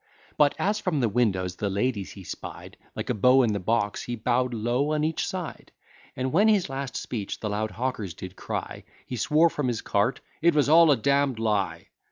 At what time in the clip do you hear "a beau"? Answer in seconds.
3.11-3.43